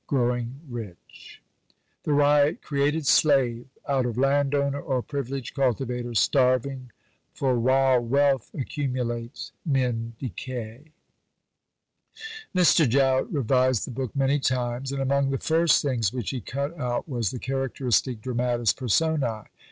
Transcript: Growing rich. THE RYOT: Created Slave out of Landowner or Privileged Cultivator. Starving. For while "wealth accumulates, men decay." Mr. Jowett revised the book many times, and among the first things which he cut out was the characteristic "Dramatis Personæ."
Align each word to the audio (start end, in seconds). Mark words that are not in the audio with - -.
Growing 0.07 0.61
rich. 0.67 1.43
THE 2.05 2.13
RYOT: 2.13 2.63
Created 2.63 3.05
Slave 3.05 3.67
out 3.87 4.07
of 4.07 4.17
Landowner 4.17 4.81
or 4.81 5.03
Privileged 5.03 5.53
Cultivator. 5.53 6.15
Starving. 6.15 6.89
For 7.35 7.59
while 7.59 7.99
"wealth 7.99 8.49
accumulates, 8.55 9.51
men 9.63 10.15
decay." 10.17 10.85
Mr. 12.55 12.89
Jowett 12.89 13.27
revised 13.29 13.85
the 13.85 13.91
book 13.91 14.15
many 14.15 14.39
times, 14.39 14.91
and 14.91 15.03
among 15.03 15.29
the 15.29 15.37
first 15.37 15.83
things 15.83 16.11
which 16.11 16.31
he 16.31 16.41
cut 16.41 16.75
out 16.79 17.07
was 17.07 17.29
the 17.29 17.37
characteristic 17.37 18.21
"Dramatis 18.21 18.73
Personæ." 18.73 19.45